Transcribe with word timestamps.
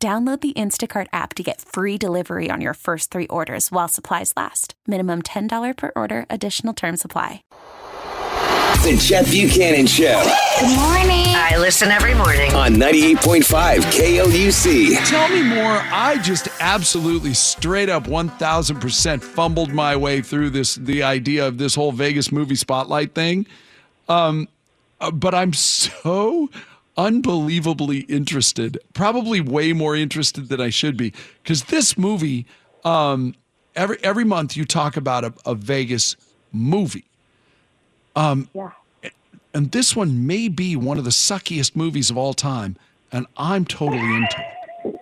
Download 0.00 0.40
the 0.40 0.52
Instacart 0.52 1.08
app 1.12 1.34
to 1.34 1.42
get 1.42 1.60
free 1.60 1.98
delivery 1.98 2.50
on 2.52 2.60
your 2.60 2.74
first 2.74 3.10
three 3.10 3.26
orders 3.26 3.72
while 3.72 3.88
supplies 3.88 4.32
last. 4.36 4.74
Minimum 4.86 5.22
$10 5.22 5.76
per 5.76 5.90
order, 5.96 6.24
additional 6.30 6.72
term 6.72 6.96
supply. 6.96 7.42
The 8.84 8.96
Chet 8.96 9.24
Buchanan 9.28 9.88
Show 9.88 10.22
Good 10.60 10.76
morning. 10.78 11.24
I 11.34 11.56
listen 11.58 11.88
every 11.88 12.14
morning. 12.14 12.54
on 12.54 12.74
98.5 12.74 13.80
KLUC. 13.90 15.04
Tell 15.10 15.28
me 15.30 15.42
more. 15.42 15.80
I 15.90 16.18
just 16.22 16.46
absolutely 16.60 17.34
straight 17.34 17.88
up 17.88 18.04
1000% 18.04 19.20
fumbled 19.20 19.72
my 19.72 19.96
way 19.96 20.20
through 20.22 20.50
this 20.50 20.76
the 20.76 21.02
idea 21.02 21.48
of 21.48 21.58
this 21.58 21.74
whole 21.74 21.90
Vegas 21.90 22.30
movie 22.30 22.54
spotlight 22.54 23.16
thing. 23.16 23.46
Um 24.08 24.46
uh, 25.00 25.10
but 25.10 25.34
I'm 25.34 25.52
so 25.52 26.48
unbelievably 26.98 28.00
interested. 28.00 28.76
Probably 28.92 29.40
way 29.40 29.72
more 29.72 29.96
interested 29.96 30.50
than 30.50 30.60
I 30.60 30.68
should 30.70 30.96
be 30.98 31.12
cuz 31.44 31.64
this 31.64 31.96
movie 31.96 32.44
um 32.84 33.34
every 33.76 33.98
every 34.02 34.24
month 34.24 34.56
you 34.56 34.64
talk 34.66 34.96
about 34.96 35.24
a, 35.24 35.32
a 35.46 35.54
Vegas 35.54 36.16
movie. 36.52 37.06
Um 38.16 38.48
Yeah. 38.52 38.70
and 39.54 39.70
this 39.72 39.96
one 39.96 40.26
may 40.26 40.48
be 40.48 40.76
one 40.76 40.98
of 40.98 41.04
the 41.04 41.10
suckiest 41.10 41.74
movies 41.76 42.10
of 42.10 42.18
all 42.18 42.34
time 42.34 42.76
and 43.12 43.26
I'm 43.38 43.64
totally 43.64 44.00
into 44.16 44.36
it. 44.84 45.00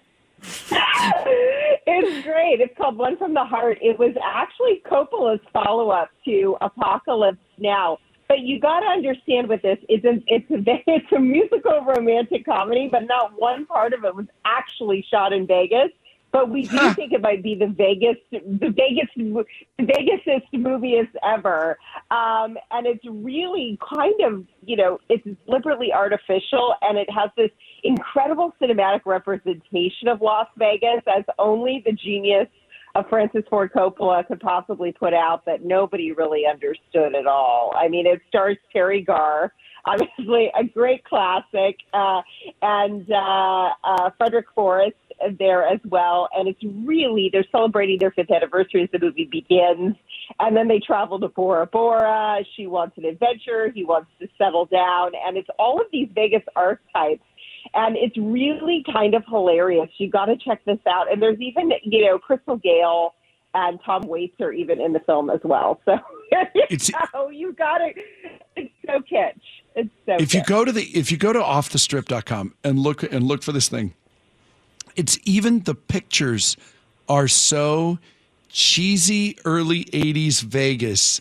It's 1.88 2.26
great. 2.26 2.60
It's 2.60 2.76
called 2.76 2.96
One 2.98 3.16
from 3.16 3.32
the 3.32 3.44
Heart. 3.44 3.78
It 3.80 3.98
was 3.98 4.14
actually 4.22 4.82
Coppola's 4.90 5.40
follow 5.52 5.90
up 5.90 6.10
to 6.24 6.56
Apocalypse 6.60 7.38
Now. 7.58 7.98
But 8.28 8.40
you 8.40 8.58
got 8.58 8.80
to 8.80 8.86
understand 8.86 9.48
with 9.48 9.62
this, 9.62 9.78
it's 9.88 10.04
a, 10.04 10.22
it's 10.26 10.50
a 10.50 10.56
it's 10.86 11.12
a 11.12 11.18
musical 11.18 11.84
romantic 11.84 12.44
comedy, 12.44 12.88
but 12.90 13.06
not 13.06 13.38
one 13.38 13.66
part 13.66 13.92
of 13.92 14.04
it 14.04 14.14
was 14.14 14.26
actually 14.44 15.04
shot 15.10 15.32
in 15.32 15.46
Vegas. 15.46 15.90
But 16.32 16.50
we 16.50 16.62
do 16.64 16.92
think 16.92 17.12
it 17.12 17.22
might 17.22 17.42
be 17.42 17.54
the 17.54 17.68
Vegas, 17.68 18.16
the 18.30 18.74
Vegas, 18.76 19.08
the 19.16 19.46
Vegasest 19.80 20.42
moviest 20.52 21.16
ever, 21.24 21.78
um, 22.10 22.58
and 22.72 22.86
it's 22.86 23.04
really 23.06 23.78
kind 23.96 24.20
of 24.22 24.44
you 24.66 24.76
know 24.76 24.98
it's 25.08 25.26
deliberately 25.46 25.92
artificial, 25.94 26.74
and 26.82 26.98
it 26.98 27.08
has 27.10 27.30
this 27.38 27.50
incredible 27.84 28.52
cinematic 28.60 29.02
representation 29.06 30.08
of 30.08 30.20
Las 30.20 30.48
Vegas 30.58 31.00
as 31.06 31.24
only 31.38 31.82
the 31.86 31.92
genius 31.92 32.48
of 32.96 33.08
Francis 33.10 33.42
Ford 33.50 33.70
Coppola 33.74 34.26
could 34.26 34.40
possibly 34.40 34.90
put 34.90 35.12
out 35.12 35.44
that 35.44 35.64
nobody 35.64 36.12
really 36.12 36.44
understood 36.50 37.14
at 37.14 37.26
all. 37.26 37.74
I 37.76 37.88
mean, 37.88 38.06
it 38.06 38.20
stars 38.28 38.56
Teri 38.74 39.04
Garr, 39.04 39.52
obviously 39.86 40.50
a 40.58 40.64
great 40.64 41.04
classic, 41.04 41.76
uh, 41.92 42.22
and 42.62 43.08
uh, 43.10 43.68
uh, 43.84 44.10
Frederick 44.16 44.46
Forrest 44.54 44.96
there 45.38 45.66
as 45.66 45.78
well. 45.88 46.28
And 46.34 46.48
it's 46.48 46.62
really, 46.84 47.28
they're 47.32 47.44
celebrating 47.52 47.98
their 48.00 48.10
fifth 48.10 48.30
anniversary 48.30 48.82
as 48.82 48.88
the 48.92 48.98
movie 48.98 49.28
begins. 49.30 49.96
And 50.40 50.56
then 50.56 50.66
they 50.66 50.80
travel 50.80 51.20
to 51.20 51.28
Bora 51.28 51.66
Bora. 51.66 52.38
She 52.56 52.66
wants 52.66 52.98
an 52.98 53.04
adventure. 53.04 53.70
He 53.70 53.84
wants 53.84 54.10
to 54.20 54.28
settle 54.36 54.66
down. 54.66 55.12
And 55.26 55.36
it's 55.36 55.48
all 55.58 55.80
of 55.80 55.86
these 55.92 56.08
Vegas 56.14 56.42
archetypes 56.56 57.22
and 57.74 57.96
it's 57.96 58.16
really 58.16 58.84
kind 58.92 59.14
of 59.14 59.24
hilarious. 59.28 59.88
You 59.98 60.10
got 60.10 60.26
to 60.26 60.36
check 60.36 60.64
this 60.64 60.78
out. 60.88 61.10
And 61.10 61.20
there's 61.22 61.40
even, 61.40 61.70
you 61.82 62.04
know, 62.06 62.18
Crystal 62.18 62.56
Gayle 62.56 63.14
and 63.54 63.78
Tom 63.84 64.02
Waits 64.02 64.40
are 64.40 64.52
even 64.52 64.80
in 64.80 64.92
the 64.92 65.00
film 65.00 65.30
as 65.30 65.40
well. 65.44 65.80
So 65.84 65.96
It's- 66.70 66.90
oh, 67.14 67.30
you 67.30 67.52
got 67.52 67.80
it. 67.80 67.96
It's 68.56 68.72
so 68.86 69.00
kitsch. 69.00 69.40
It's 69.74 69.90
so. 70.06 70.16
if 70.18 70.32
you 70.34 70.42
go 70.44 70.64
to 70.64 70.72
the 70.72 70.82
if 70.84 71.10
you 71.12 71.18
go 71.18 71.32
to 71.32 71.38
offthestrip.com 71.38 72.54
and 72.64 72.78
look 72.78 73.02
and 73.02 73.22
look 73.24 73.42
for 73.42 73.52
this 73.52 73.68
thing 73.68 73.92
it's 74.96 75.18
even 75.24 75.60
the 75.64 75.74
pictures 75.74 76.56
are 77.10 77.28
so 77.28 77.98
cheesy 78.48 79.36
early 79.44 79.84
80s 79.86 80.42
vegas 80.42 81.20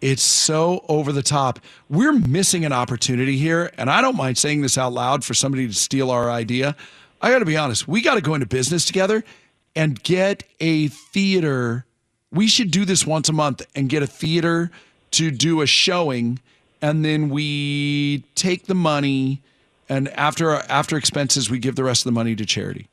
it's 0.00 0.22
so 0.22 0.84
over 0.88 1.12
the 1.12 1.22
top. 1.22 1.58
We're 1.88 2.12
missing 2.12 2.64
an 2.64 2.72
opportunity 2.72 3.36
here 3.36 3.72
and 3.76 3.90
i 3.90 4.00
don't 4.00 4.16
mind 4.16 4.38
saying 4.38 4.62
this 4.62 4.78
out 4.78 4.92
loud 4.92 5.24
for 5.24 5.34
somebody 5.34 5.66
to 5.66 5.74
steal 5.74 6.10
our 6.10 6.30
idea. 6.30 6.76
I 7.20 7.30
got 7.30 7.40
to 7.40 7.44
be 7.44 7.56
honest 7.56 7.88
we 7.88 8.00
got 8.02 8.14
to 8.14 8.20
go 8.20 8.34
into 8.34 8.46
business 8.46 8.84
together 8.84 9.24
and 9.74 10.02
get 10.02 10.44
a 10.60 10.88
theater. 10.88 11.84
We 12.30 12.48
should 12.48 12.70
do 12.70 12.84
this 12.84 13.06
once 13.06 13.28
a 13.28 13.32
month 13.32 13.62
and 13.74 13.88
get 13.88 14.02
a 14.02 14.06
theater 14.06 14.70
to 15.12 15.30
do 15.30 15.62
a 15.62 15.66
showing 15.66 16.40
and 16.80 17.04
then 17.04 17.28
we 17.28 18.24
take 18.34 18.66
the 18.66 18.74
money 18.74 19.42
and 19.88 20.08
after 20.10 20.50
after 20.50 20.96
expenses 20.96 21.50
we 21.50 21.58
give 21.58 21.76
the 21.76 21.84
rest 21.84 22.02
of 22.02 22.04
the 22.04 22.12
money 22.12 22.36
to 22.36 22.44
charity. 22.44 22.88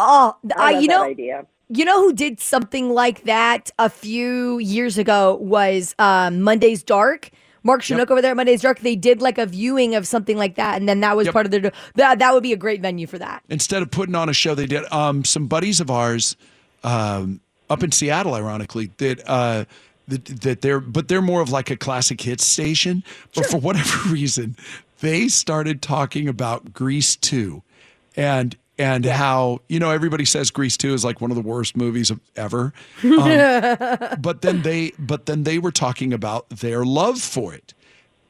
Oh, 0.00 0.36
I 0.56 0.72
love 0.72 0.82
you 0.82 0.88
know, 0.88 1.04
idea. 1.04 1.46
You 1.68 1.84
know 1.84 2.00
who 2.02 2.12
did 2.12 2.40
something 2.40 2.90
like 2.90 3.24
that 3.24 3.70
a 3.78 3.88
few 3.88 4.58
years 4.58 4.98
ago 4.98 5.36
was 5.40 5.94
um, 5.98 6.42
Monday's 6.42 6.82
Dark. 6.82 7.30
Mark 7.66 7.80
Shunock 7.80 8.10
over 8.10 8.20
there 8.20 8.32
at 8.32 8.36
Monday's 8.36 8.60
Dark. 8.60 8.80
They 8.80 8.94
did 8.96 9.22
like 9.22 9.38
a 9.38 9.46
viewing 9.46 9.94
of 9.94 10.06
something 10.06 10.36
like 10.36 10.56
that, 10.56 10.76
and 10.78 10.86
then 10.86 11.00
that 11.00 11.16
was 11.16 11.24
Yep. 11.26 11.32
part 11.32 11.46
of 11.46 11.52
their. 11.52 11.72
That 11.94 12.18
that 12.18 12.34
would 12.34 12.42
be 12.42 12.52
a 12.52 12.56
great 12.58 12.82
venue 12.82 13.06
for 13.06 13.18
that. 13.18 13.42
instead 13.48 13.80
of 13.82 13.90
putting 13.90 14.14
on 14.14 14.28
a 14.28 14.34
show 14.34 14.54
they 14.54 14.66
did 14.66 14.84
um 14.92 15.24
some 15.24 15.46
buddies 15.46 15.80
of 15.80 15.90
ours 15.90 16.36
um 16.82 17.40
up 17.70 17.82
in 17.82 17.90
Seattle 17.90 18.34
ironically 18.34 18.90
that 18.98 19.22
uh 19.26 19.64
that, 20.08 20.26
that 20.42 20.60
they're 20.60 20.80
but 20.80 21.08
they're 21.08 21.22
more 21.22 21.40
of 21.40 21.48
like 21.50 21.70
a 21.70 21.76
classic 21.76 22.20
hits 22.20 22.46
station 22.46 23.02
but 23.34 23.46
for 23.46 23.56
whatever 23.66 24.10
reason 24.10 24.54
they 25.00 25.28
started 25.28 25.80
talking 25.80 26.28
about 26.28 26.74
Grease 26.74 27.16
2 27.16 27.62
and 28.14 28.56
and 28.78 29.04
how 29.04 29.60
you 29.68 29.78
know 29.78 29.90
everybody 29.90 30.24
says 30.24 30.50
Grease 30.50 30.76
2 30.76 30.94
is 30.94 31.04
like 31.04 31.20
one 31.20 31.30
of 31.30 31.36
the 31.36 31.42
worst 31.42 31.76
movies 31.76 32.10
of 32.10 32.20
ever 32.36 32.72
Um, 33.04 34.20
but 34.20 34.42
then 34.42 34.62
they 34.62 34.92
but 34.98 35.26
then 35.26 35.44
they 35.44 35.58
were 35.58 35.72
talking 35.72 36.12
about 36.12 36.48
their 36.48 36.84
love 36.84 37.20
for 37.20 37.54
it 37.54 37.74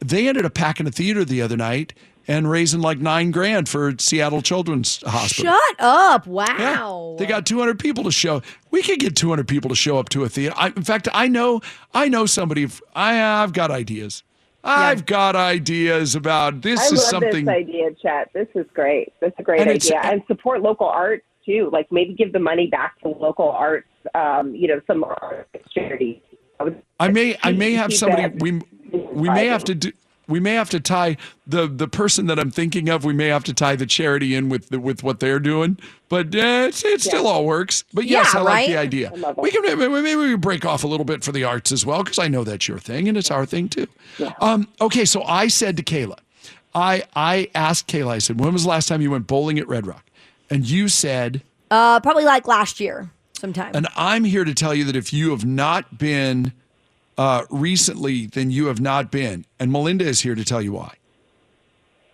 they 0.00 0.28
ended 0.28 0.44
up 0.44 0.54
packing 0.54 0.86
a 0.86 0.90
theater 0.90 1.24
the 1.24 1.40
other 1.40 1.56
night 1.56 1.94
and 2.26 2.50
raising 2.50 2.80
like 2.80 2.98
nine 2.98 3.30
grand 3.30 3.68
for 3.68 3.94
Seattle 3.98 4.42
Children's 4.42 5.02
Hospital. 5.06 5.52
Shut 5.52 5.80
up! 5.80 6.26
Yeah. 6.26 6.32
Wow. 6.32 7.16
They 7.18 7.26
got 7.26 7.46
200 7.46 7.78
people 7.78 8.04
to 8.04 8.10
show. 8.10 8.42
We 8.70 8.82
could 8.82 8.98
get 8.98 9.16
200 9.16 9.46
people 9.46 9.68
to 9.68 9.74
show 9.74 9.98
up 9.98 10.08
to 10.10 10.24
a 10.24 10.28
theater. 10.28 10.54
I, 10.56 10.68
in 10.68 10.84
fact, 10.84 11.08
I 11.12 11.28
know, 11.28 11.60
I 11.92 12.08
know 12.08 12.26
somebody. 12.26 12.66
I, 12.94 13.42
I've 13.42 13.52
got 13.52 13.70
ideas. 13.70 14.22
I've 14.64 15.06
got 15.06 15.36
ideas 15.36 16.14
about 16.14 16.62
this 16.62 16.80
I 16.80 16.84
is 16.86 16.92
love 16.92 17.00
something. 17.00 17.44
this 17.44 17.54
idea, 17.54 17.90
Chet. 18.00 18.30
This 18.32 18.48
is 18.54 18.66
great. 18.74 19.12
That's 19.20 19.34
a 19.38 19.42
great 19.42 19.60
And 19.60 19.70
idea. 19.70 20.00
And 20.02 20.22
support 20.26 20.62
local 20.62 20.86
arts 20.86 21.24
too. 21.44 21.68
Like 21.72 21.90
maybe 21.92 22.14
give 22.14 22.32
the 22.32 22.38
money 22.38 22.66
back 22.68 22.98
to 23.00 23.08
local 23.08 23.50
arts. 23.50 23.88
Um, 24.14 24.54
you 24.54 24.68
know, 24.68 24.80
some 24.86 25.04
art 25.04 25.48
charities. 25.72 26.20
I 27.00 27.08
may, 27.08 27.36
I 27.42 27.52
may 27.52 27.72
have 27.72 27.92
somebody. 27.92 28.28
We, 28.38 28.60
we 29.12 29.28
may 29.28 29.46
have 29.46 29.64
to 29.64 29.74
do. 29.74 29.92
We 30.26 30.40
may 30.40 30.54
have 30.54 30.70
to 30.70 30.80
tie 30.80 31.16
the 31.46 31.66
the 31.66 31.86
person 31.88 32.26
that 32.26 32.38
I'm 32.38 32.50
thinking 32.50 32.88
of. 32.88 33.04
We 33.04 33.12
may 33.12 33.26
have 33.28 33.44
to 33.44 33.54
tie 33.54 33.76
the 33.76 33.86
charity 33.86 34.34
in 34.34 34.48
with 34.48 34.68
the, 34.70 34.80
with 34.80 35.02
what 35.02 35.20
they're 35.20 35.38
doing, 35.40 35.78
but 36.08 36.26
uh, 36.34 36.66
it's, 36.68 36.84
it 36.84 37.00
still 37.02 37.26
all 37.26 37.44
works. 37.44 37.84
But 37.92 38.04
yes, 38.06 38.32
Yeah, 38.32 38.40
I 38.40 38.42
like 38.42 38.66
the 38.68 38.76
idea. 38.76 39.10
I 39.12 39.16
love 39.16 39.36
it. 39.38 39.42
We 39.42 39.50
can 39.50 39.62
maybe, 39.62 39.88
maybe 39.88 40.16
we 40.16 40.36
break 40.36 40.64
off 40.64 40.82
a 40.84 40.86
little 40.86 41.04
bit 41.04 41.22
for 41.24 41.32
the 41.32 41.44
arts 41.44 41.72
as 41.72 41.84
well 41.84 42.02
because 42.02 42.18
I 42.18 42.28
know 42.28 42.42
that's 42.44 42.66
your 42.68 42.78
thing 42.78 43.08
and 43.08 43.16
it's 43.18 43.30
our 43.30 43.44
thing 43.46 43.68
too. 43.68 43.86
Um, 44.40 44.68
okay, 44.80 45.04
so 45.04 45.22
I 45.24 45.48
said 45.48 45.76
to 45.76 45.82
Kayla, 45.82 46.18
I 46.74 47.04
I 47.14 47.48
asked 47.54 47.88
Kayla. 47.88 48.12
I 48.12 48.18
said, 48.18 48.40
when 48.40 48.52
was 48.52 48.62
the 48.64 48.68
last 48.70 48.88
time 48.88 49.00
you 49.02 49.10
went 49.10 49.26
bowling 49.26 49.58
at 49.58 49.68
Red 49.68 49.86
Rock? 49.86 50.04
And 50.50 50.68
you 50.68 50.88
said, 50.88 51.42
Uh, 51.70 52.00
probably 52.00 52.24
like 52.24 52.46
last 52.48 52.80
year, 52.80 53.10
sometime. 53.32 53.72
and 53.74 53.86
I'm 53.96 54.24
here 54.24 54.44
to 54.44 54.54
tell 54.54 54.74
you 54.74 54.84
that 54.84 54.96
if 54.96 55.12
you 55.12 55.30
have 55.30 55.44
not 55.44 55.98
been 55.98 56.52
uh, 57.16 57.44
recently, 57.50 58.26
than 58.26 58.50
you 58.50 58.66
have 58.66 58.80
not 58.80 59.10
been. 59.10 59.44
And 59.58 59.70
Melinda 59.70 60.04
is 60.04 60.20
here 60.20 60.34
to 60.34 60.44
tell 60.44 60.62
you 60.62 60.72
why. 60.72 60.96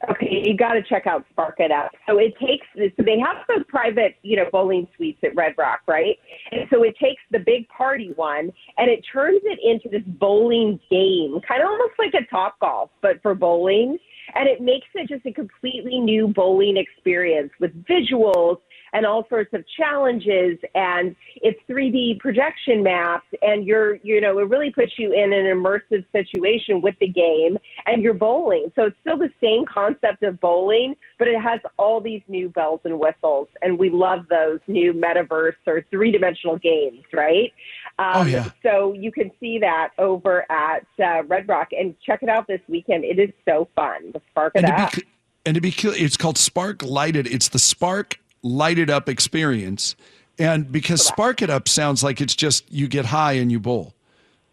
Okay, 0.09 0.43
you 0.47 0.57
got 0.57 0.73
to 0.73 0.83
check 0.83 1.07
out 1.07 1.27
Spark 1.31 1.57
It 1.59 1.71
Up. 1.71 1.91
So 2.09 2.19
it 2.19 2.33
takes 2.39 2.67
so 2.75 3.03
they 3.05 3.19
have 3.19 3.37
those 3.49 3.65
private, 3.69 4.17
you 4.23 4.37
know, 4.37 4.47
bowling 4.51 4.89
suites 4.97 5.19
at 5.23 5.35
Red 5.37 5.55
Rock, 5.59 5.81
right? 5.87 6.19
And 6.53 6.63
so 6.71 6.83
it 6.85 6.97
takes 6.99 7.21
the 7.31 7.39
big 7.39 7.69
party 7.69 8.13
one 8.17 8.51
and 8.79 8.91
it 8.91 9.05
turns 9.13 9.43
it 9.45 9.59
into 9.63 9.91
this 9.91 10.07
bowling 10.19 10.81
game, 10.91 11.39
kind 11.47 11.63
of 11.63 11.69
almost 11.69 11.93
like 11.99 12.15
a 12.15 12.25
Top 12.31 12.59
Golf, 12.61 12.91
but 13.03 13.21
for 13.21 13.35
bowling. 13.35 13.99
And 14.35 14.49
it 14.49 14.63
makes 14.63 14.87
it 14.95 15.09
just 15.09 15.27
a 15.27 15.33
completely 15.33 16.01
new 16.01 16.29
bowling 16.29 16.79
experience 16.79 17.51
with 17.61 17.73
visuals 17.85 18.57
and 18.93 19.07
all 19.07 19.27
sorts 19.29 19.53
of 19.53 19.65
challenges 19.77 20.59
and 20.75 21.17
it's 21.37 21.59
3D 21.69 22.19
projection 22.19 22.83
maps 22.83 23.27
and 23.43 23.67
you're, 23.67 23.97
you 23.97 24.21
know, 24.21 24.39
it 24.39 24.49
really 24.49 24.71
puts 24.71 24.93
you 24.99 25.13
in 25.13 25.33
an 25.33 25.47
immersive 25.47 26.05
situation 26.13 26.81
with 26.81 26.95
the 27.01 27.09
game 27.09 27.59
and 27.87 28.03
you're 28.03 28.15
bowling. 28.15 28.71
So 28.77 28.85
it's 28.85 28.97
still 29.01 29.19
the 29.19 29.31
same 29.41 29.65
concept 29.67 30.23
of 30.23 30.41
bowling, 30.41 30.95
but 31.19 31.29
it 31.29 31.41
has 31.41 31.61
all 31.79 32.01
these 32.01 32.23
new 32.29 32.49
bells 32.49 32.81
and 32.85 32.99
whistles. 32.99 33.49
And 33.63 33.79
we 33.79 33.91
love 33.91 34.27
those 34.29 34.61
new 34.67 34.93
metaverse 34.93 35.55
or 35.67 35.85
three 35.91 36.11
dimensional 36.11 36.59
games, 36.59 37.03
right? 37.13 37.53
Um, 37.99 38.21
Oh, 38.21 38.25
yeah. 38.25 38.51
So 38.63 38.93
you 38.93 39.13
can 39.13 39.31
see 39.41 39.59
that 39.61 39.91
over 39.99 40.45
at 40.51 40.87
uh, 41.03 41.23
Red 41.25 41.49
Rock 41.49 41.69
and 41.73 41.95
check 42.05 42.23
it 42.23 42.29
out 42.29 42.47
this 42.47 42.61
weekend. 42.69 43.05
It 43.05 43.19
is 43.19 43.31
so 43.49 43.69
fun. 43.75 44.13
The 44.13 44.21
Spark 44.31 44.53
It 44.55 44.65
and 44.65 44.73
Up. 44.73 44.93
be, 44.93 45.05
and 45.47 45.55
to 45.55 45.61
be 45.61 45.73
clear, 45.73 45.95
it's 45.97 46.17
called 46.17 46.37
Spark 46.37 46.83
Lighted. 46.83 47.27
It's 47.27 47.49
the 47.49 47.59
Spark 47.59 48.19
Lighted 48.43 48.91
Up 48.91 49.09
experience. 49.09 49.97
And 50.39 50.71
because 50.71 51.05
Spark 51.05 51.43
It 51.43 51.51
Up 51.51 51.69
sounds 51.69 52.03
like 52.03 52.21
it's 52.21 52.35
just 52.35 52.71
you 52.73 52.89
get 52.89 53.05
high 53.07 53.33
and 53.35 53.51
you 53.53 53.61
bowl. 53.61 53.95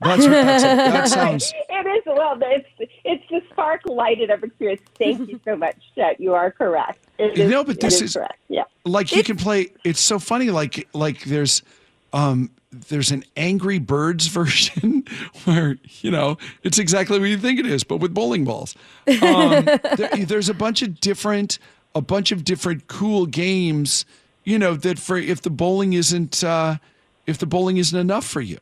That's 0.01 0.21
what 0.21 0.29
that's, 0.31 0.63
that 0.63 1.07
sounds. 1.09 1.51
It 1.69 1.87
is 1.87 2.03
well. 2.05 2.37
It's 2.41 2.91
it's 3.03 3.23
the 3.31 3.41
spark 3.51 3.81
lighted 3.85 4.29
up 4.29 4.43
experience. 4.43 4.81
Thank 4.95 5.27
you 5.29 5.39
so 5.43 5.55
much, 5.55 5.75
Chet. 5.95 6.19
You 6.19 6.35
are 6.35 6.51
correct. 6.51 6.99
It 7.17 7.37
is, 7.39 7.49
No, 7.49 7.63
but 7.63 7.79
this 7.79 8.01
it 8.01 8.05
is- 8.05 8.13
correct. 8.13 8.37
Yeah. 8.49 8.63
like 8.85 9.11
you 9.11 9.23
can 9.23 9.37
play 9.37 9.71
it's 9.83 9.99
so 9.99 10.19
funny 10.19 10.51
like 10.51 10.87
like 10.93 11.23
there's 11.23 11.63
um 12.13 12.51
there's 12.71 13.11
an 13.11 13.23
angry 13.35 13.79
birds 13.79 14.27
version 14.39 15.03
where 15.45 15.77
you 16.01 16.11
know 16.11 16.37
it's 16.63 16.77
exactly 16.77 17.17
what 17.19 17.27
you 17.29 17.37
think 17.37 17.59
it 17.59 17.65
is 17.65 17.83
but 17.83 17.97
with 17.97 18.13
bowling 18.13 18.45
balls 18.45 18.75
um, 19.21 19.65
there, 19.65 20.25
there's 20.25 20.47
a 20.49 20.53
bunch 20.53 20.81
of 20.83 20.99
different 20.99 21.57
a 21.97 22.01
bunch 22.01 22.31
of 22.31 22.43
different 22.43 22.87
cool 22.87 23.25
games 23.25 24.05
you 24.43 24.59
know 24.59 24.75
that 24.75 24.99
for 24.99 25.17
if 25.17 25.41
the 25.41 25.49
bowling 25.49 25.93
isn't 25.93 26.43
uh 26.43 26.77
if 27.25 27.37
the 27.39 27.45
bowling 27.45 27.77
isn't 27.77 27.99
enough 27.99 28.25
for 28.25 28.41
you 28.41 28.59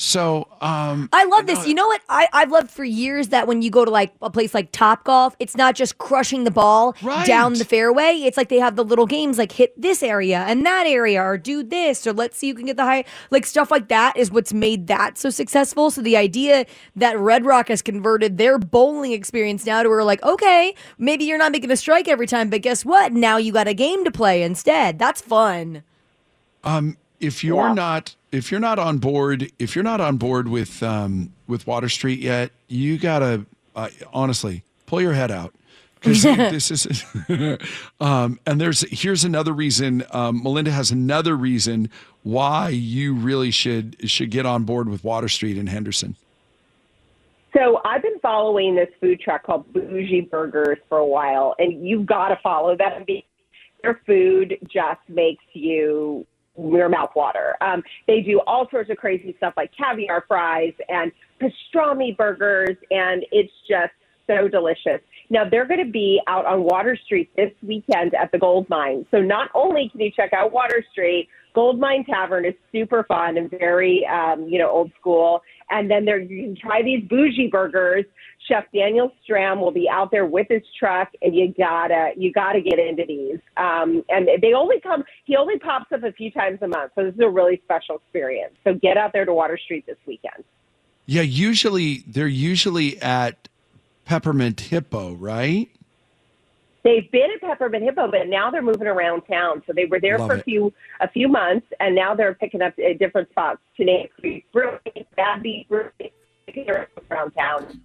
so 0.00 0.46
um 0.60 1.08
I 1.12 1.24
love 1.24 1.46
this. 1.46 1.66
You 1.66 1.74
know 1.74 1.88
what? 1.88 2.00
I, 2.08 2.28
I've 2.32 2.52
loved 2.52 2.70
for 2.70 2.84
years 2.84 3.28
that 3.28 3.48
when 3.48 3.62
you 3.62 3.70
go 3.70 3.84
to 3.84 3.90
like 3.90 4.12
a 4.22 4.30
place 4.30 4.54
like 4.54 4.70
Top 4.70 5.02
Golf, 5.02 5.34
it's 5.40 5.56
not 5.56 5.74
just 5.74 5.98
crushing 5.98 6.44
the 6.44 6.52
ball 6.52 6.94
Right. 7.02 7.26
down 7.26 7.54
the 7.54 7.64
fairway. 7.64 8.12
It's 8.24 8.36
like 8.36 8.48
they 8.48 8.60
have 8.60 8.76
the 8.76 8.84
little 8.84 9.06
games 9.06 9.38
like 9.38 9.50
hit 9.50 9.72
this 9.80 10.00
area 10.04 10.44
and 10.46 10.64
that 10.64 10.86
area 10.86 11.20
or 11.20 11.36
do 11.36 11.64
this 11.64 12.06
or 12.06 12.12
let's 12.12 12.38
see 12.38 12.50
who 12.50 12.54
can 12.54 12.66
get 12.66 12.76
the 12.76 12.84
high 12.84 13.04
like 13.32 13.44
stuff 13.44 13.72
like 13.72 13.88
that 13.88 14.16
is 14.16 14.30
what's 14.30 14.52
made 14.52 14.86
that 14.86 15.18
so 15.18 15.30
successful. 15.30 15.90
So 15.90 16.00
the 16.00 16.16
idea 16.16 16.64
that 16.94 17.18
Red 17.18 17.44
Rock 17.44 17.66
has 17.66 17.82
converted 17.82 18.38
their 18.38 18.56
bowling 18.56 19.10
experience 19.10 19.66
now 19.66 19.82
to 19.82 19.88
where 19.88 20.04
like, 20.04 20.22
okay, 20.22 20.76
maybe 20.98 21.24
you're 21.24 21.38
not 21.38 21.50
making 21.50 21.72
a 21.72 21.76
strike 21.76 22.06
every 22.06 22.28
time, 22.28 22.50
but 22.50 22.62
guess 22.62 22.84
what? 22.84 23.12
Now 23.12 23.36
you 23.36 23.52
got 23.52 23.66
a 23.66 23.74
game 23.74 24.04
to 24.04 24.12
play 24.12 24.44
instead. 24.44 25.00
That's 25.00 25.20
fun. 25.20 25.82
If 27.20 27.42
you're 27.44 27.68
Yeah. 27.68 27.74
not 27.74 28.14
if 28.32 28.50
you're 28.50 28.60
not 28.60 28.78
on 28.78 28.98
board 28.98 29.50
if 29.58 29.74
you're 29.74 29.84
not 29.84 30.00
on 30.00 30.16
board 30.16 30.48
with 30.48 30.82
um 30.82 31.32
with 31.46 31.66
water 31.66 31.88
street 31.88 32.18
yet 32.20 32.50
you 32.68 32.98
gotta 32.98 33.44
uh, 33.76 33.88
honestly 34.12 34.62
pull 34.86 35.00
your 35.00 35.14
head 35.14 35.30
out 35.30 35.54
because 35.94 36.22
this 36.22 36.70
is 36.70 37.04
um 38.00 38.38
and 38.46 38.60
there's 38.60 38.82
here's 38.90 39.24
another 39.24 39.52
reason 39.52 40.04
um, 40.12 40.42
melinda 40.42 40.70
has 40.70 40.90
another 40.90 41.36
reason 41.36 41.90
why 42.22 42.68
you 42.68 43.14
really 43.14 43.50
should 43.50 43.96
should 44.10 44.30
get 44.30 44.44
on 44.46 44.64
board 44.64 44.88
with 44.88 45.02
water 45.04 45.28
street 45.28 45.56
in 45.58 45.66
henderson 45.66 46.14
So 47.54 47.80
I've 47.84 48.02
been 48.02 48.18
following 48.20 48.74
this 48.76 48.90
food 49.00 49.20
truck 49.20 49.42
called 49.42 49.72
Bougie 49.72 50.20
Burgers 50.30 50.78
for 50.88 50.98
a 50.98 51.06
while, 51.06 51.54
and 51.58 51.84
you've 51.86 52.04
got 52.04 52.28
to 52.28 52.36
follow 52.42 52.76
them 52.76 53.04
because 53.06 53.22
their 53.82 54.00
food 54.06 54.58
just 54.70 55.00
makes 55.08 55.42
you 55.54 56.26
your 56.58 56.88
mouth 56.88 57.10
water. 57.14 57.56
Um, 57.60 57.82
they 58.06 58.20
do 58.20 58.40
all 58.46 58.68
sorts 58.70 58.90
of 58.90 58.96
crazy 58.96 59.34
stuff 59.38 59.54
like 59.56 59.70
caviar 59.76 60.24
fries 60.26 60.74
and 60.88 61.12
pastrami 61.40 62.16
burgers, 62.16 62.76
and 62.90 63.24
it's 63.30 63.52
just 63.68 63.92
so 64.26 64.48
delicious. 64.48 65.00
Now 65.30 65.48
they're 65.48 65.66
going 65.66 65.84
to 65.84 65.90
be 65.90 66.20
out 66.26 66.46
on 66.46 66.62
Water 66.62 66.98
Street 67.04 67.30
this 67.36 67.52
weekend 67.62 68.14
at 68.14 68.30
the 68.32 68.38
Gold 68.38 68.68
Mine. 68.68 69.06
So 69.10 69.18
not 69.18 69.50
only 69.54 69.88
can 69.90 70.00
you 70.00 70.10
check 70.14 70.32
out 70.32 70.52
Water 70.52 70.84
Street, 70.92 71.28
Gold 71.58 71.80
Mine 71.80 72.04
Tavern 72.04 72.44
is 72.44 72.54
super 72.70 73.02
fun 73.02 73.36
and 73.36 73.50
very, 73.50 74.06
um, 74.06 74.46
you 74.48 74.60
know, 74.60 74.70
old 74.70 74.92
school. 75.00 75.42
And 75.70 75.90
then 75.90 76.04
there 76.04 76.20
you 76.20 76.44
can 76.44 76.56
try 76.56 76.84
these 76.84 77.02
bougie 77.08 77.48
burgers. 77.48 78.04
Chef 78.46 78.62
Daniel 78.72 79.10
Stram 79.28 79.58
will 79.58 79.72
be 79.72 79.88
out 79.90 80.12
there 80.12 80.24
with 80.24 80.46
his 80.48 80.62
truck, 80.78 81.08
and 81.20 81.34
you 81.34 81.52
gotta 81.58 82.12
you 82.16 82.32
gotta 82.32 82.60
get 82.60 82.78
into 82.78 83.02
these. 83.08 83.40
Um, 83.56 84.04
and 84.08 84.28
they 84.40 84.52
only 84.52 84.78
come. 84.80 85.02
He 85.24 85.34
only 85.34 85.58
pops 85.58 85.90
up 85.90 86.04
a 86.04 86.12
few 86.12 86.30
times 86.30 86.60
a 86.62 86.68
month, 86.68 86.92
so 86.94 87.02
this 87.02 87.14
is 87.14 87.20
a 87.20 87.28
really 87.28 87.60
special 87.64 87.96
experience. 87.96 88.54
So 88.62 88.74
get 88.74 88.96
out 88.96 89.12
there 89.12 89.24
to 89.24 89.34
Water 89.34 89.58
Street 89.58 89.84
this 89.84 89.98
weekend. 90.06 90.44
yeah 91.06 91.22
usually 91.22 92.04
they're 92.06 92.28
usually 92.28 93.02
at 93.02 93.48
peppermint 94.04 94.60
hippo 94.60 95.14
right 95.14 95.68
They've 96.84 97.10
been 97.10 97.30
at 97.34 97.40
Peppermint 97.40 97.84
Hippo, 97.84 98.10
but 98.10 98.28
now 98.28 98.50
they're 98.50 98.62
moving 98.62 98.86
around 98.86 99.22
town. 99.22 99.62
So 99.66 99.72
they 99.74 99.86
were 99.86 100.00
there 100.00 100.18
Love 100.18 100.28
for 100.28 100.36
a 100.36 100.42
few 100.42 100.72
a 101.00 101.08
few 101.08 101.28
months, 101.28 101.66
and 101.80 101.94
now 101.94 102.14
they're 102.14 102.34
picking 102.34 102.62
up 102.62 102.74
at 102.78 102.98
different 102.98 103.28
spots. 103.30 103.58
Today, 103.76 104.10
Brewing, 104.52 104.78
Bad 105.16 105.42
Beat 105.42 105.68
Brewing, 105.68 105.90
around 107.10 107.32
town. 107.32 107.80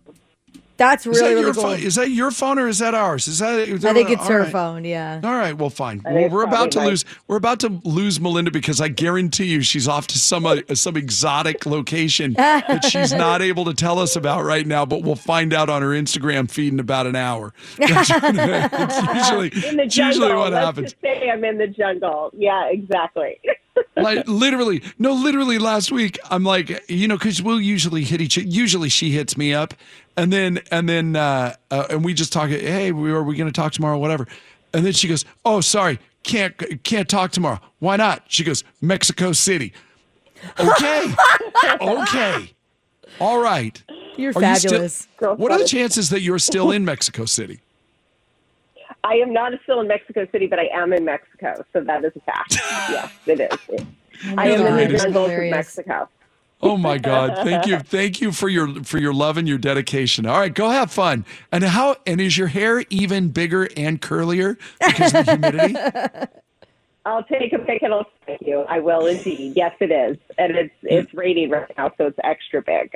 That's 0.77 1.05
is 1.05 1.19
that, 1.19 1.21
really, 1.21 1.35
really 1.35 1.45
your 1.45 1.53
cool. 1.53 1.63
phone? 1.63 1.79
is 1.79 1.95
that 1.95 2.09
your 2.09 2.31
phone 2.31 2.59
or 2.59 2.67
is 2.67 2.79
that 2.79 2.95
ours 2.95 3.27
is 3.27 3.39
that 3.39 3.59
I 3.59 3.93
think 3.93 4.09
it's 4.09 4.27
her 4.27 4.41
right. 4.41 4.51
phone, 4.51 4.85
yeah. 4.85 5.21
All 5.23 5.35
right, 5.35 5.57
well, 5.57 5.69
fine. 5.69 6.01
Well, 6.03 6.29
we're 6.29 6.43
about 6.43 6.71
to 6.71 6.77
probably 6.77 6.91
lose. 6.91 7.05
We're 7.27 7.37
about 7.37 7.59
to 7.61 7.69
lose 7.83 8.19
Melinda 8.19 8.51
because 8.51 8.81
I 8.81 8.87
guarantee 8.87 9.45
you 9.45 9.61
she's 9.61 9.87
off 9.87 10.07
to 10.07 10.19
some 10.19 10.45
uh, 10.45 10.57
some 10.73 10.97
exotic 10.97 11.65
location 11.65 12.33
that 12.33 12.85
she's 12.85 13.13
not 13.13 13.41
able 13.41 13.65
to 13.65 13.73
tell 13.73 13.99
us 13.99 14.15
about 14.15 14.43
right 14.43 14.65
now. 14.65 14.85
But 14.85 15.03
we'll 15.03 15.15
find 15.15 15.53
out 15.53 15.69
on 15.69 15.81
her 15.81 15.89
Instagram 15.89 16.49
feed 16.49 16.73
in 16.73 16.79
about 16.79 17.07
an 17.07 17.15
hour. 17.15 17.53
That's 17.77 18.09
it's 18.11 19.29
usually, 19.29 19.69
In 19.69 19.77
the 19.77 19.83
it's 19.83 19.95
jungle. 19.95 20.19
usually 20.21 20.33
what 20.33 20.53
Let's 20.53 20.65
happens. 20.65 20.91
just 20.91 21.01
say 21.01 21.29
I'm 21.29 21.43
in 21.43 21.57
the 21.57 21.67
jungle. 21.67 22.31
Yeah, 22.35 22.65
exactly. 22.69 23.39
like 23.95 24.27
literally 24.27 24.81
no 24.99 25.13
literally 25.13 25.57
last 25.57 25.91
week 25.91 26.19
i'm 26.29 26.43
like 26.43 26.83
you 26.89 27.07
know 27.07 27.17
because 27.17 27.41
we'll 27.41 27.61
usually 27.61 28.03
hit 28.03 28.21
each 28.21 28.37
usually 28.37 28.89
she 28.89 29.11
hits 29.11 29.35
me 29.37 29.53
up 29.53 29.73
and 30.17 30.31
then 30.31 30.59
and 30.71 30.87
then 30.87 31.15
uh, 31.15 31.55
uh 31.71 31.85
and 31.89 32.03
we 32.05 32.13
just 32.13 32.31
talk 32.31 32.49
hey 32.49 32.91
we 32.91 33.11
are 33.11 33.23
we 33.23 33.35
gonna 33.35 33.51
talk 33.51 33.71
tomorrow 33.71 33.97
whatever. 33.97 34.27
And 34.75 34.85
then 34.85 34.93
she 34.93 35.07
goes 35.07 35.25
oh 35.45 35.61
sorry 35.61 35.99
can't 36.23 36.55
can't 36.83 37.07
talk 37.09 37.31
tomorrow. 37.31 37.59
Why 37.79 37.95
not? 37.95 38.23
She 38.27 38.43
goes 38.43 38.63
mexico 38.81 39.31
city. 39.31 39.73
Okay. 40.59 41.13
Okay. 41.81 42.51
All 43.19 43.39
right. 43.41 43.81
You're 44.17 44.33
Are 44.35 44.41
you 44.43 44.55
still- 44.55 44.71
fabulous. 44.71 45.07
What 45.19 45.51
are 45.51 45.57
the 45.59 45.65
chances 45.65 46.09
that 46.09 46.21
you're 46.21 46.39
still 46.39 46.71
in 46.71 46.85
mexico 46.85 47.25
city 47.25 47.59
I 49.03 49.15
am 49.15 49.33
not 49.33 49.51
still 49.63 49.81
in 49.81 49.87
Mexico 49.87 50.27
City, 50.31 50.47
but 50.47 50.59
I 50.59 50.69
am 50.73 50.93
in 50.93 51.03
Mexico, 51.03 51.65
so 51.73 51.81
that 51.81 52.05
is 52.05 52.13
a 52.15 52.21
fact. 52.21 52.55
yes, 52.89 53.11
it 53.25 53.39
is. 53.41 53.85
I 54.37 54.47
am 54.47 54.77
in 54.77 54.91
the 54.91 54.97
jungles 54.97 55.31
of 55.31 55.37
Mexico. 55.39 56.07
Oh 56.61 56.77
my 56.77 56.97
God! 56.97 57.35
Thank 57.43 57.65
you, 57.65 57.79
thank 57.83 58.21
you 58.21 58.31
for 58.31 58.47
your 58.47 58.83
for 58.85 58.97
your 58.97 59.13
love 59.13 59.35
and 59.35 59.47
your 59.47 59.57
dedication. 59.57 60.25
All 60.25 60.39
right, 60.39 60.53
go 60.53 60.69
have 60.69 60.89
fun. 60.89 61.25
And 61.51 61.63
how? 61.65 61.97
And 62.07 62.21
is 62.21 62.37
your 62.37 62.47
hair 62.47 62.85
even 62.89 63.29
bigger 63.29 63.67
and 63.75 64.01
curlier 64.01 64.57
because 64.79 65.13
of 65.13 65.25
the 65.25 65.31
humidity? 65.31 65.75
I'll 67.05 67.23
take 67.25 67.51
a 67.51 67.59
pic 67.59 67.83
and 67.83 67.93
I'll 67.93 68.09
thank 68.25 68.41
you. 68.43 68.61
I 68.61 68.79
will 68.79 69.05
indeed. 69.07 69.57
Yes, 69.57 69.75
it 69.81 69.91
is, 69.91 70.17
and 70.37 70.55
it's 70.55 70.73
it's 70.83 71.13
raining 71.13 71.49
right 71.49 71.69
now, 71.77 71.91
so 71.97 72.07
it's 72.07 72.19
extra 72.23 72.61
big. 72.61 72.93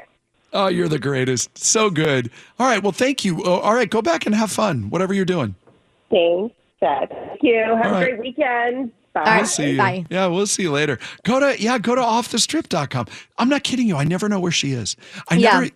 Oh, 0.53 0.67
you're 0.67 0.87
the 0.87 0.97
greatest. 0.97 1.57
So 1.57 1.89
good. 1.89 2.31
All 2.57 2.67
right. 2.67 2.81
Well, 2.81 2.93
thank 2.93 3.25
you. 3.25 3.43
Oh, 3.43 3.59
all 3.59 3.73
right, 3.73 3.89
go 3.89 4.01
back 4.01 4.25
and 4.25 4.33
have 4.33 4.49
fun. 4.49 4.89
Whatever 4.89 5.13
you're 5.13 5.25
doing. 5.25 5.55
Thanks. 6.09 6.55
Thank 6.79 7.11
you. 7.41 7.59
Have 7.59 7.85
All 7.85 7.89
a 7.89 7.91
right. 7.93 8.05
great 8.09 8.19
weekend. 8.19 8.91
Bye. 9.13 9.21
All 9.21 9.25
right. 9.25 9.37
We'll 9.37 9.45
see 9.47 9.71
you. 9.71 9.77
Bye. 9.77 10.05
Yeah, 10.11 10.27
we'll 10.27 10.45
see 10.45 10.61
you 10.63 10.71
later. 10.71 10.99
Go 11.23 11.39
to 11.39 11.59
yeah, 11.59 11.79
go 11.79 11.95
to 11.95 12.01
offthestrip.com. 12.01 13.07
I'm 13.39 13.49
not 13.49 13.63
kidding 13.63 13.87
you. 13.87 13.95
I 13.97 14.03
never 14.03 14.29
know 14.29 14.39
where 14.39 14.51
she 14.51 14.73
is. 14.73 14.95
I 15.29 15.35
Yeah. 15.35 15.59
never 15.59 15.69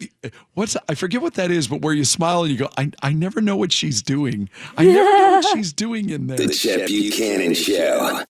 what's 0.54 0.78
I 0.88 0.94
forget 0.94 1.22
what 1.24 1.34
that 1.36 1.50
is, 1.50 1.68
but 1.68 1.82
where 1.82 1.94
you 1.96 2.06
smile 2.06 2.44
and 2.44 2.52
you 2.52 2.58
go, 2.58 2.70
I 2.78 2.92
I 3.02 3.14
never 3.14 3.42
know 3.42 3.56
what 3.56 3.72
she's 3.72 4.02
doing. 4.04 4.48
I 4.78 4.86
never 4.86 5.18
know 5.18 5.32
what 5.32 5.46
she's 5.54 5.74
doing 5.74 6.10
in 6.12 6.28
there. 6.28 6.38
The 6.38 6.50
Chet 6.50 6.88
Buchanan 6.88 7.56
Show. 7.56 8.24